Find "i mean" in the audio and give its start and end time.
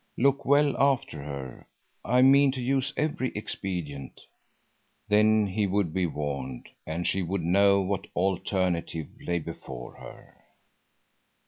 2.03-2.51